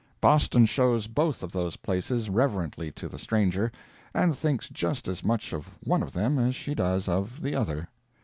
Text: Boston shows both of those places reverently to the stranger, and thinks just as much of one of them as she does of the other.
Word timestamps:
Boston 0.19 0.65
shows 0.65 1.05
both 1.05 1.43
of 1.43 1.51
those 1.51 1.75
places 1.75 2.27
reverently 2.27 2.91
to 2.91 3.07
the 3.07 3.19
stranger, 3.19 3.71
and 4.15 4.35
thinks 4.35 4.67
just 4.67 5.07
as 5.07 5.23
much 5.23 5.53
of 5.53 5.69
one 5.83 6.01
of 6.01 6.11
them 6.13 6.39
as 6.39 6.55
she 6.55 6.73
does 6.73 7.07
of 7.07 7.43
the 7.43 7.53
other. 7.53 7.87